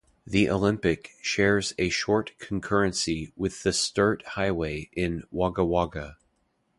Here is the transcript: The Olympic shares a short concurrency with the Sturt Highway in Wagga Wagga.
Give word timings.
The 0.25 0.49
Olympic 0.49 1.11
shares 1.21 1.75
a 1.77 1.89
short 1.89 2.31
concurrency 2.39 3.31
with 3.35 3.61
the 3.61 3.71
Sturt 3.71 4.25
Highway 4.29 4.89
in 4.93 5.25
Wagga 5.29 5.63
Wagga. 5.63 6.17